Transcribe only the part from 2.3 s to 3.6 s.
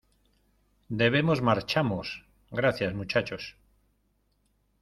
gracias, muchachos!